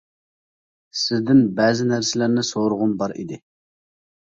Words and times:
سىزدىن 1.01 1.43
بەزى 1.61 1.87
نەرسىلەرنى 1.91 2.47
سورىغۇم 2.51 2.99
بار 3.05 3.17
ئىدى. 3.21 3.41